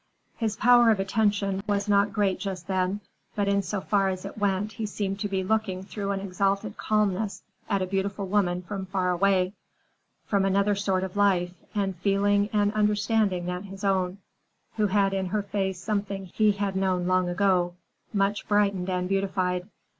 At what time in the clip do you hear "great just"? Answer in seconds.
2.11-2.65